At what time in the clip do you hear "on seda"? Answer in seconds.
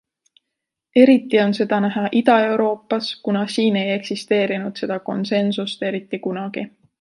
1.41-1.79